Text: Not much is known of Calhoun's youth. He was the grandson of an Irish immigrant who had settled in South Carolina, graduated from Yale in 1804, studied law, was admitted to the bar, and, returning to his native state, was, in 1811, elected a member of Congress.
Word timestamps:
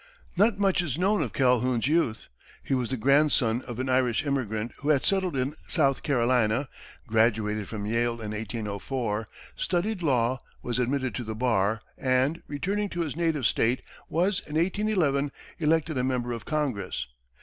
Not 0.35 0.57
much 0.57 0.81
is 0.81 0.97
known 0.97 1.21
of 1.21 1.31
Calhoun's 1.31 1.85
youth. 1.85 2.27
He 2.63 2.73
was 2.73 2.89
the 2.89 2.97
grandson 2.97 3.61
of 3.67 3.77
an 3.79 3.87
Irish 3.87 4.25
immigrant 4.25 4.71
who 4.77 4.89
had 4.89 5.05
settled 5.05 5.37
in 5.37 5.53
South 5.67 6.01
Carolina, 6.01 6.67
graduated 7.05 7.67
from 7.67 7.85
Yale 7.85 8.13
in 8.13 8.31
1804, 8.31 9.27
studied 9.55 10.01
law, 10.01 10.39
was 10.63 10.79
admitted 10.79 11.13
to 11.13 11.23
the 11.23 11.35
bar, 11.35 11.81
and, 11.99 12.41
returning 12.47 12.89
to 12.89 13.01
his 13.01 13.15
native 13.15 13.45
state, 13.45 13.83
was, 14.09 14.39
in 14.39 14.55
1811, 14.55 15.31
elected 15.59 15.99
a 15.99 16.03
member 16.03 16.31
of 16.33 16.45
Congress. 16.45 17.05